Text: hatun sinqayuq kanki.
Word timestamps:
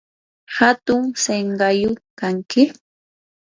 hatun 0.57 1.03
sinqayuq 1.23 1.97
kanki. 2.19 2.63